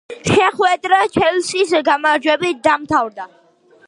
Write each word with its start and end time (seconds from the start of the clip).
შეხვედრა 0.27 1.01
„ჩელსის“ 1.17 1.75
გამარჯვებით 1.89 2.65
დამთავრდა. 2.69 3.29